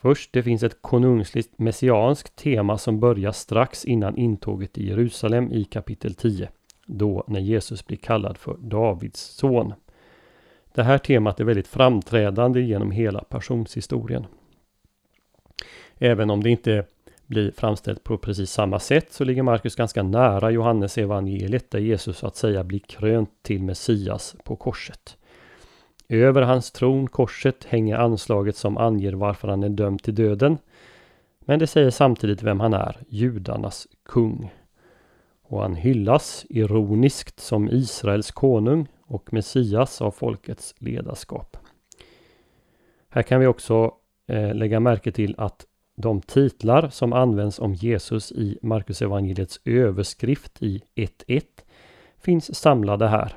Först, 0.00 0.32
det 0.32 0.42
finns 0.42 0.62
ett 0.62 0.82
konungsligt 0.82 1.58
messianskt 1.58 2.36
tema 2.36 2.78
som 2.78 3.00
börjar 3.00 3.32
strax 3.32 3.84
innan 3.84 4.16
intåget 4.16 4.78
i 4.78 4.88
Jerusalem 4.88 5.52
i 5.52 5.64
kapitel 5.64 6.14
10 6.14 6.48
då 6.88 7.24
när 7.26 7.40
Jesus 7.40 7.86
blir 7.86 7.96
kallad 7.96 8.38
för 8.38 8.56
Davids 8.60 9.20
son. 9.20 9.74
Det 10.74 10.82
här 10.82 10.98
temat 10.98 11.40
är 11.40 11.44
väldigt 11.44 11.68
framträdande 11.68 12.60
genom 12.60 12.90
hela 12.90 13.20
passionshistorien. 13.20 14.26
Även 15.98 16.30
om 16.30 16.42
det 16.42 16.50
inte 16.50 16.84
blir 17.26 17.50
framställt 17.50 18.04
på 18.04 18.18
precis 18.18 18.50
samma 18.50 18.78
sätt 18.78 19.12
så 19.12 19.24
ligger 19.24 19.42
Markus 19.42 19.76
ganska 19.76 20.02
nära 20.02 20.50
Johannes 20.50 20.98
evangeliet 20.98 21.70
där 21.70 21.78
Jesus 21.78 22.18
så 22.18 22.26
att 22.26 22.36
säga 22.36 22.64
blir 22.64 22.78
krönt 22.78 23.30
till 23.42 23.62
Messias 23.62 24.36
på 24.44 24.56
korset. 24.56 25.16
Över 26.08 26.42
hans 26.42 26.70
tron, 26.70 27.06
korset, 27.06 27.64
hänger 27.64 27.96
anslaget 27.96 28.56
som 28.56 28.76
anger 28.76 29.12
varför 29.12 29.48
han 29.48 29.62
är 29.62 29.68
dömd 29.68 30.02
till 30.02 30.14
döden. 30.14 30.58
Men 31.40 31.58
det 31.58 31.66
säger 31.66 31.90
samtidigt 31.90 32.42
vem 32.42 32.60
han 32.60 32.74
är, 32.74 32.96
judarnas 33.08 33.86
kung 34.04 34.50
och 35.48 35.62
han 35.62 35.74
hyllas 35.74 36.46
ironiskt 36.48 37.40
som 37.40 37.68
Israels 37.68 38.30
konung 38.30 38.86
och 39.06 39.32
Messias 39.32 40.02
av 40.02 40.10
folkets 40.10 40.74
ledarskap. 40.78 41.56
Här 43.08 43.22
kan 43.22 43.40
vi 43.40 43.46
också 43.46 43.92
eh, 44.26 44.54
lägga 44.54 44.80
märke 44.80 45.12
till 45.12 45.34
att 45.38 45.66
de 45.96 46.20
titlar 46.20 46.88
som 46.88 47.12
används 47.12 47.58
om 47.58 47.74
Jesus 47.74 48.32
i 48.32 48.58
Marcus 48.62 49.02
evangeliets 49.02 49.60
överskrift 49.64 50.62
i 50.62 50.82
1.1 50.94 51.42
finns 52.18 52.54
samlade 52.54 53.08
här. 53.08 53.32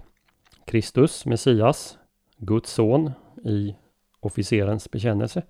Kristus, 0.66 1.26
Messias, 1.26 1.98
Guds 2.38 2.72
son 2.72 3.12
i 3.46 3.76
officerens 4.20 4.92
bekännelse 4.92 5.44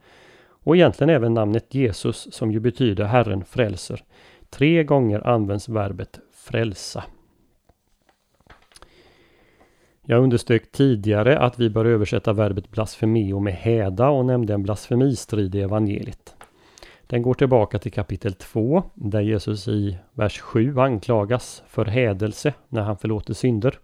och 0.63 0.75
egentligen 0.75 1.09
även 1.09 1.33
namnet 1.33 1.73
Jesus 1.73 2.33
som 2.33 2.51
ju 2.51 2.59
betyder 2.59 3.05
Herren 3.05 3.45
frälser. 3.45 4.03
Tre 4.49 4.83
gånger 4.83 5.27
används 5.27 5.69
verbet 5.69 6.19
frälsa. 6.41 7.03
Jag 10.01 10.23
underströk 10.23 10.71
tidigare 10.71 11.39
att 11.39 11.59
vi 11.59 11.69
bör 11.69 11.85
översätta 11.85 12.33
verbet 12.33 12.71
blasfemeo 12.71 13.39
med 13.39 13.53
häda 13.53 14.09
och 14.09 14.25
nämnde 14.25 14.53
en 14.53 14.63
blasfemistrid 14.63 15.55
i 15.55 15.61
evangeliet. 15.61 16.35
Den 17.07 17.21
går 17.21 17.33
tillbaka 17.33 17.79
till 17.79 17.91
kapitel 17.91 18.33
2 18.33 18.83
där 18.93 19.21
Jesus 19.21 19.67
i 19.67 19.97
vers 20.13 20.39
7 20.39 20.79
anklagas 20.79 21.63
för 21.67 21.85
hädelse 21.85 22.53
när 22.69 22.81
han 22.81 22.97
förlåter 22.97 23.33
synder. 23.33 23.79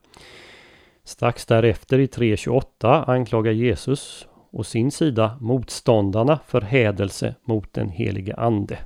Strax 1.03 1.45
därefter 1.45 1.99
i 1.99 2.05
3.28 2.05 3.03
anklagar 3.07 3.51
Jesus 3.51 4.27
å 4.51 4.63
sin 4.63 4.91
sida 4.91 5.37
motståndarna 5.41 6.39
för 6.45 6.61
hädelse 6.61 7.35
mot 7.43 7.73
den 7.73 7.89
helige 7.89 8.35
Ande. 8.35 8.77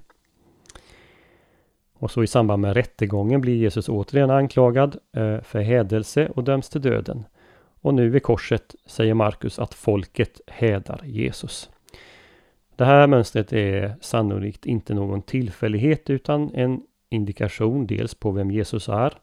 Och 2.02 2.12
så 2.12 2.24
i 2.24 2.28
samband 2.28 2.62
med 2.62 2.74
rättegången 2.74 3.42
blir 3.42 3.56
Jesus 3.56 3.90
återigen 3.90 4.30
anklagad 4.30 4.98
eh, 5.16 5.42
för 5.42 5.60
hädelse 5.60 6.30
och 6.36 6.44
döms 6.44 6.70
till 6.70 6.82
döden. 6.82 7.26
Och 7.82 7.94
nu 7.94 8.10
vid 8.10 8.24
korset 8.24 8.76
säger 8.86 9.14
Markus 9.14 9.60
att 9.60 9.74
folket 9.74 10.42
hädar 10.48 11.02
Jesus. 11.06 11.70
Det 12.76 12.86
här 12.86 13.08
mönstret 13.08 13.54
är 13.54 13.96
sannolikt 14.02 14.66
inte 14.66 14.94
någon 14.94 15.22
tillfällighet 15.22 16.10
utan 16.10 16.52
en 16.54 16.82
indikation 17.10 17.88
dels 17.88 18.16
på 18.16 18.32
vem 18.32 18.52
Jesus 18.52 18.90
är 18.90 19.14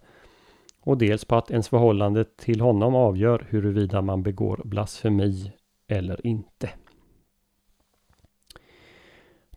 och 0.81 0.99
dels 0.99 1.25
på 1.25 1.37
att 1.37 1.51
ens 1.51 1.69
förhållande 1.69 2.25
till 2.25 2.61
honom 2.61 2.95
avgör 2.95 3.47
huruvida 3.49 4.03
man 4.03 4.23
begår 4.23 4.61
blasfemi 4.65 5.53
eller 5.89 6.27
inte. 6.27 6.71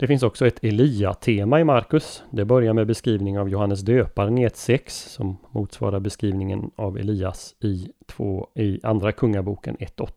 Det 0.01 0.07
finns 0.07 0.23
också 0.23 0.47
ett 0.47 0.63
Elia-tema 0.63 1.59
i 1.59 1.63
Markus. 1.63 2.23
Det 2.29 2.45
börjar 2.45 2.73
med 2.73 2.87
beskrivning 2.87 3.39
av 3.39 3.49
Johannes 3.49 3.81
döparen 3.81 4.37
i 4.37 4.47
1.6 4.47 4.89
som 4.89 5.37
motsvarar 5.51 5.99
beskrivningen 5.99 6.71
av 6.75 6.97
Elias 6.97 7.55
i, 7.59 7.91
två, 8.05 8.47
i 8.55 8.79
Andra 8.83 9.11
Kungaboken 9.11 9.77
1.8. 9.77 10.11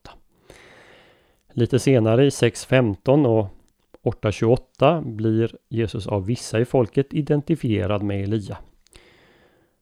Lite 1.53 1.79
senare 1.79 2.25
i 2.25 2.29
6.15 2.29 3.26
och 3.26 3.49
8.28 4.03 5.14
blir 5.14 5.57
Jesus 5.69 6.07
av 6.07 6.26
vissa 6.26 6.61
i 6.61 6.64
folket 6.64 7.14
identifierad 7.14 8.03
med 8.03 8.23
Elia. 8.23 8.59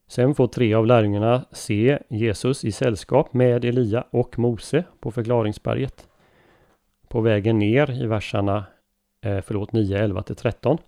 Sen 0.08 0.34
får 0.34 0.46
tre 0.46 0.74
av 0.74 0.86
lärjungarna 0.86 1.44
se 1.52 1.98
Jesus 2.10 2.64
i 2.64 2.72
sällskap 2.72 3.34
med 3.34 3.64
Elia 3.64 4.04
och 4.10 4.38
Mose 4.38 4.84
på 5.00 5.10
förklaringsberget. 5.10 6.08
På 7.08 7.20
vägen 7.20 7.58
ner 7.58 8.02
i 8.02 8.06
verserna 8.06 8.64
Eh, 9.24 9.40
förlåt, 9.46 9.72
9, 9.72 9.98
11 9.98 10.22
till 10.22 10.36
13 10.36 10.78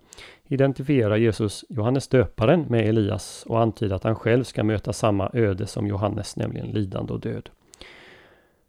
identifierar 0.49 1.17
Jesus 1.17 1.65
Johannes 1.69 2.09
döparen 2.09 2.67
med 2.69 2.89
Elias 2.89 3.45
och 3.49 3.61
antyder 3.61 3.97
att 3.97 4.05
han 4.05 4.17
själv 4.17 4.45
ska 4.45 4.65
möta 4.65 4.93
samma 4.93 5.31
öde 5.33 5.67
som 5.67 5.87
Johannes, 5.87 6.37
nämligen 6.37 6.67
lidande 6.67 7.13
och 7.13 7.21
död. 7.21 7.51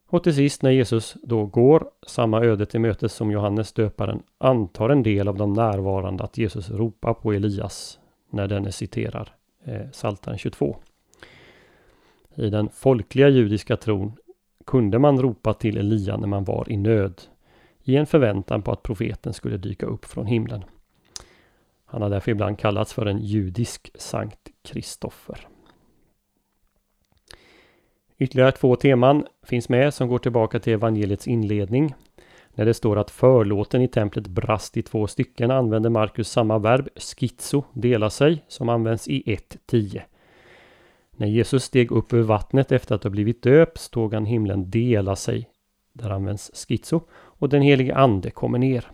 Och 0.08 0.24
till 0.24 0.36
sist 0.36 0.62
när 0.62 0.72
Jesus 0.72 1.18
då 1.24 1.46
går 1.46 1.90
samma 2.08 2.42
öde 2.42 2.66
till 2.66 2.80
mötes 2.80 3.14
som 3.14 3.32
Johannes 3.32 3.74
döparen 3.74 4.24
antar 4.38 4.90
en 4.90 5.04
del 5.04 5.28
av 5.28 5.38
de 5.38 5.54
närvarande 5.54 6.24
att 6.24 6.38
Jesus 6.38 6.70
ropar 6.70 7.14
på 7.14 7.34
Elias 7.34 8.00
när 8.30 8.48
denne 8.48 8.72
citerar 8.72 9.36
eh, 9.64 9.90
Psaltaren 9.92 10.38
22. 10.38 10.78
I 12.36 12.50
den 12.50 12.70
folkliga 12.70 13.30
judiska 13.30 13.78
tron 13.78 14.14
kunde 14.66 15.00
man 15.00 15.22
ropa 15.22 15.54
till 15.54 15.78
Elia 15.78 16.18
när 16.18 16.28
man 16.28 16.44
var 16.44 16.72
i 16.72 16.78
nöd 16.78 17.22
i 17.86 17.96
en 17.96 18.06
förväntan 18.06 18.62
på 18.62 18.72
att 18.72 18.84
profeten 18.84 19.34
skulle 19.34 19.58
dyka 19.58 19.86
upp 19.86 20.06
från 20.06 20.26
himlen. 20.26 20.64
Han 21.86 22.02
har 22.02 22.10
därför 22.10 22.32
ibland 22.32 22.60
kallats 22.60 22.94
för 22.94 23.06
en 23.06 23.20
judisk 23.20 23.92
Sankt 23.96 24.50
Kristoffer. 24.64 25.48
Ytterligare 28.18 28.52
två 28.52 28.76
teman 28.76 29.28
finns 29.44 29.70
med 29.70 29.94
som 29.94 30.08
går 30.08 30.20
tillbaka 30.20 30.60
till 30.60 30.74
evangeliets 30.74 31.28
inledning. 31.28 31.94
När 32.54 32.66
det 32.66 32.74
står 32.74 32.98
att 32.98 33.12
förlåten 33.12 33.82
i 33.82 33.88
templet 33.88 34.28
brast 34.28 34.78
i 34.78 34.82
två 34.82 35.08
stycken 35.08 35.52
använder 35.52 35.90
Markus 35.90 36.30
samma 36.30 36.60
verb, 36.60 36.90
schizo, 36.96 37.64
dela 37.74 38.10
sig, 38.10 38.44
som 38.48 38.70
används 38.70 39.08
i 39.08 39.24
1.10. 39.26 40.02
När 41.12 41.28
Jesus 41.28 41.64
steg 41.64 41.92
upp 41.92 42.14
ur 42.14 42.22
vattnet 42.22 42.72
efter 42.72 42.96
att 42.96 43.04
ha 43.04 43.10
blivit 43.10 43.44
döpt 43.44 43.78
såg 43.78 44.14
han 44.14 44.26
himlen 44.26 44.70
dela 44.70 45.16
sig, 45.16 45.50
där 45.94 46.10
används 46.10 46.52
schizo, 46.68 47.02
och 47.40 47.50
den 47.50 47.62
helige 47.62 47.96
ande 47.96 48.32
kommer 48.32 48.60
ner. 48.60 48.86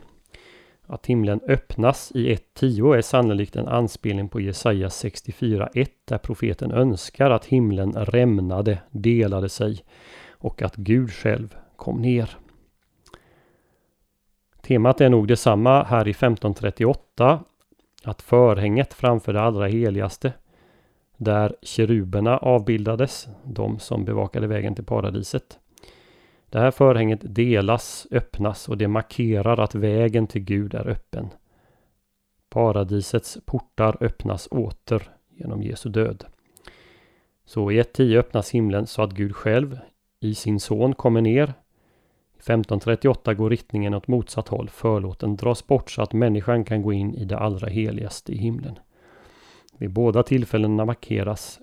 Att 0.87 1.05
himlen 1.05 1.39
öppnas 1.47 2.11
i 2.15 2.35
1.10 2.35 2.97
är 2.97 3.01
sannolikt 3.01 3.55
en 3.55 3.67
anspelning 3.67 4.29
på 4.29 4.41
Jesaja 4.41 4.87
64.1 4.87 5.87
där 6.05 6.17
profeten 6.17 6.71
önskar 6.71 7.31
att 7.31 7.45
himlen 7.45 7.93
rämnade, 7.93 8.77
delade 8.89 9.49
sig 9.49 9.83
och 10.29 10.61
att 10.61 10.75
Gud 10.75 11.11
själv 11.11 11.55
kom 11.75 12.01
ner. 12.01 12.37
Temat 14.61 15.01
är 15.01 15.09
nog 15.09 15.27
detsamma 15.27 15.83
här 15.83 16.07
i 16.07 16.11
1538. 16.11 17.43
Att 18.03 18.21
förhänget 18.21 18.93
framför 18.93 19.33
det 19.33 19.41
allra 19.41 19.67
heligaste 19.67 20.33
där 21.17 21.55
keruberna 21.61 22.37
avbildades, 22.37 23.27
de 23.43 23.79
som 23.79 24.05
bevakade 24.05 24.47
vägen 24.47 24.75
till 24.75 24.85
paradiset. 24.85 25.59
Det 26.51 26.59
här 26.59 26.71
förhänget 26.71 27.19
delas, 27.23 28.07
öppnas 28.11 28.69
och 28.69 28.77
det 28.77 28.87
markerar 28.87 29.59
att 29.59 29.75
vägen 29.75 30.27
till 30.27 30.41
Gud 30.41 30.73
är 30.73 30.87
öppen. 30.87 31.29
Paradisets 32.49 33.37
portar 33.45 33.97
öppnas 33.99 34.47
åter 34.51 35.09
genom 35.29 35.63
Jesu 35.63 35.89
död. 35.89 36.25
Så 37.45 37.71
i 37.71 37.81
1.10 37.81 38.17
öppnas 38.17 38.51
himlen 38.51 38.87
så 38.87 39.01
att 39.01 39.11
Gud 39.11 39.35
själv 39.35 39.79
i 40.19 40.35
sin 40.35 40.59
son 40.59 40.95
kommer 40.95 41.21
ner. 41.21 41.53
I 42.33 42.39
1538 42.39 43.33
går 43.33 43.49
riktningen 43.49 43.93
åt 43.93 44.07
motsatt 44.07 44.47
håll. 44.47 44.69
Förlåten 44.69 45.35
dras 45.35 45.67
bort 45.67 45.91
så 45.91 46.01
att 46.01 46.13
människan 46.13 46.63
kan 46.63 46.81
gå 46.81 46.93
in 46.93 47.15
i 47.15 47.25
det 47.25 47.37
allra 47.37 47.67
heligaste 47.67 48.31
i 48.31 48.37
himlen. 48.37 48.79
Vid 49.77 49.91
båda 49.91 50.23
tillfällena 50.23 50.85
markeras 50.85 51.59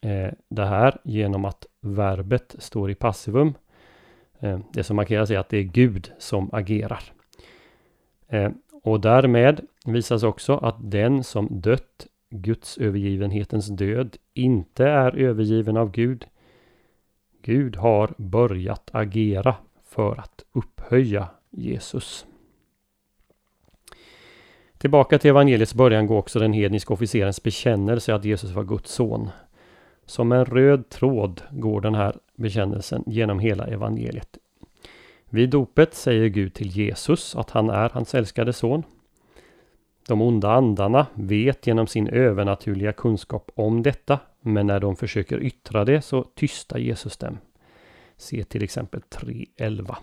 eh, 0.00 0.32
det 0.48 0.66
här 0.66 0.98
genom 1.04 1.44
att 1.44 1.66
verbet 1.80 2.56
står 2.58 2.90
i 2.90 2.94
passivum 2.94 3.54
Eh, 4.44 4.58
det 4.72 4.84
som 4.84 4.96
markeras 4.96 5.30
är 5.30 5.38
att 5.38 5.48
det 5.48 5.58
är 5.58 5.62
Gud 5.62 6.12
som 6.18 6.50
agerar. 6.52 7.02
Eh, 8.28 8.50
och 8.82 9.00
därmed 9.00 9.60
visas 9.86 10.22
också 10.22 10.56
att 10.56 10.76
den 10.78 11.24
som 11.24 11.48
dött 11.50 12.06
Guds 12.30 12.78
övergivenhetens 12.78 13.68
död 13.68 14.16
inte 14.34 14.84
är 14.84 15.16
övergiven 15.16 15.76
av 15.76 15.90
Gud. 15.90 16.26
Gud 17.42 17.76
har 17.76 18.14
börjat 18.16 18.90
agera 18.92 19.56
för 19.84 20.20
att 20.20 20.44
upphöja 20.52 21.28
Jesus. 21.50 22.26
Tillbaka 24.78 25.18
till 25.18 25.30
evangeliets 25.30 25.74
början 25.74 26.06
går 26.06 26.18
också 26.18 26.38
den 26.38 26.52
hedniska 26.52 26.94
officerens 26.94 27.42
bekännelse 27.42 28.14
att 28.14 28.24
Jesus 28.24 28.50
var 28.50 28.64
Guds 28.64 28.92
son. 28.92 29.30
Som 30.06 30.32
en 30.32 30.44
röd 30.44 30.88
tråd 30.88 31.42
går 31.50 31.80
den 31.80 31.94
här 31.94 32.16
bekännelsen 32.36 33.04
genom 33.06 33.38
hela 33.38 33.66
evangeliet. 33.66 34.38
Vid 35.30 35.50
dopet 35.50 35.94
säger 35.94 36.28
Gud 36.28 36.54
till 36.54 36.68
Jesus 36.68 37.36
att 37.36 37.50
han 37.50 37.70
är 37.70 37.90
hans 37.90 38.14
älskade 38.14 38.52
son. 38.52 38.82
De 40.08 40.22
onda 40.22 40.52
andarna 40.52 41.06
vet 41.14 41.66
genom 41.66 41.86
sin 41.86 42.08
övernaturliga 42.08 42.92
kunskap 42.92 43.50
om 43.54 43.82
detta, 43.82 44.18
men 44.40 44.66
när 44.66 44.80
de 44.80 44.96
försöker 44.96 45.42
yttra 45.42 45.84
det 45.84 46.02
så 46.02 46.22
tystar 46.22 46.78
Jesus 46.78 47.16
dem. 47.16 47.38
Se 48.16 48.44
till 48.44 48.62
exempel 48.62 49.00
3.11. 49.10 49.96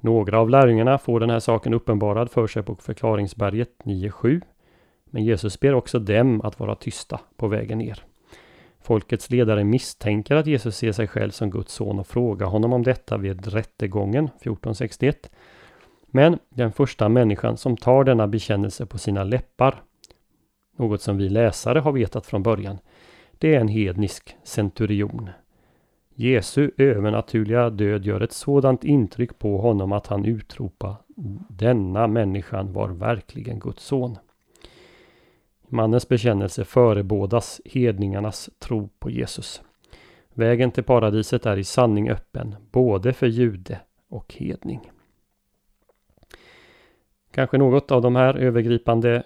Några 0.00 0.40
av 0.40 0.50
lärjungarna 0.50 0.98
får 0.98 1.20
den 1.20 1.30
här 1.30 1.40
saken 1.40 1.74
uppenbarad 1.74 2.30
för 2.30 2.46
sig 2.46 2.62
på 2.62 2.74
förklaringsberget 2.74 3.70
9.7. 3.84 4.40
Men 5.04 5.24
Jesus 5.24 5.60
ber 5.60 5.74
också 5.74 5.98
dem 5.98 6.40
att 6.40 6.60
vara 6.60 6.74
tysta 6.74 7.20
på 7.36 7.48
vägen 7.48 7.78
ner. 7.78 8.07
Folkets 8.80 9.30
ledare 9.30 9.64
misstänker 9.64 10.36
att 10.36 10.46
Jesus 10.46 10.76
ser 10.76 10.92
sig 10.92 11.06
själv 11.06 11.30
som 11.30 11.50
Guds 11.50 11.72
son 11.72 11.98
och 11.98 12.06
frågar 12.06 12.46
honom 12.46 12.72
om 12.72 12.82
detta 12.82 13.16
vid 13.16 13.46
rättegången 13.46 14.24
1461. 14.24 15.30
Men 16.06 16.38
den 16.48 16.72
första 16.72 17.08
människan 17.08 17.56
som 17.56 17.76
tar 17.76 18.04
denna 18.04 18.26
bekännelse 18.26 18.86
på 18.86 18.98
sina 18.98 19.24
läppar, 19.24 19.82
något 20.76 21.02
som 21.02 21.16
vi 21.16 21.28
läsare 21.28 21.78
har 21.78 21.92
vetat 21.92 22.26
från 22.26 22.42
början, 22.42 22.78
det 23.38 23.54
är 23.54 23.60
en 23.60 23.68
hednisk 23.68 24.36
centurion. 24.44 25.30
Jesu 26.14 26.70
övernaturliga 26.76 27.70
död 27.70 28.04
gör 28.04 28.20
ett 28.20 28.32
sådant 28.32 28.84
intryck 28.84 29.38
på 29.38 29.58
honom 29.58 29.92
att 29.92 30.06
han 30.06 30.24
utropar 30.24 30.96
Denna 31.48 32.06
människan 32.06 32.72
var 32.72 32.88
verkligen 32.88 33.58
Guds 33.58 33.84
son. 33.84 34.18
Mannens 35.68 36.08
bekännelse 36.08 36.64
förebådas 36.64 37.60
hedningarnas 37.64 38.50
tro 38.58 38.88
på 38.98 39.10
Jesus. 39.10 39.62
Vägen 40.34 40.70
till 40.70 40.84
paradiset 40.84 41.46
är 41.46 41.56
i 41.56 41.64
sanning 41.64 42.10
öppen, 42.10 42.54
både 42.70 43.12
för 43.12 43.26
jude 43.26 43.80
och 44.08 44.34
hedning. 44.34 44.90
Kanske 47.30 47.58
något 47.58 47.90
av 47.90 48.02
de 48.02 48.16
här 48.16 48.34
övergripande 48.34 49.22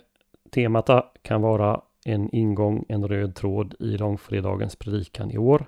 temata 0.50 1.04
kan 1.22 1.42
vara 1.42 1.80
en 2.04 2.34
ingång, 2.34 2.84
en 2.88 3.08
röd 3.08 3.34
tråd 3.34 3.74
i 3.80 3.96
långfredagens 3.96 4.76
predikan 4.76 5.30
i 5.30 5.38
år. 5.38 5.66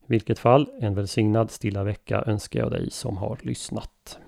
I 0.00 0.06
vilket 0.06 0.38
fall, 0.38 0.70
en 0.80 0.94
välsignad 0.94 1.50
stilla 1.50 1.84
vecka 1.84 2.24
önskar 2.26 2.60
jag 2.60 2.70
dig 2.70 2.90
som 2.90 3.16
har 3.16 3.38
lyssnat. 3.42 4.18